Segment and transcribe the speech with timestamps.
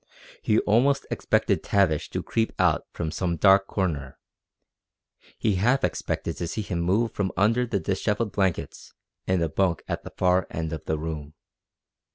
[0.41, 4.17] He almost expected Tavish to creep out from some dark corner;
[5.37, 8.93] he half expected to see him move from under the dishevelled blankets
[9.27, 11.35] in the bunk at the far end of the room.